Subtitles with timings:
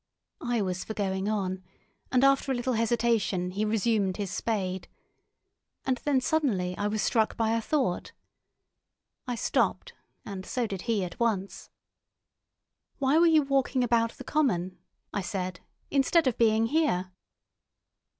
[0.41, 1.61] I was for going on,
[2.11, 4.87] and after a little hesitation he resumed his spade;
[5.85, 8.11] and then suddenly I was struck by a thought.
[9.27, 9.93] I stopped,
[10.25, 11.69] and so did he at once.
[12.97, 14.79] "Why were you walking about the common,"
[15.13, 15.59] I said,
[15.91, 17.11] "instead of being here?"